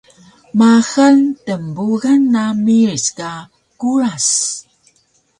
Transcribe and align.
Maxal 0.59 1.17
tnbugan 1.45 2.21
na 2.33 2.43
miric 2.63 3.07
ka 3.17 3.31
Kuras 3.79 4.29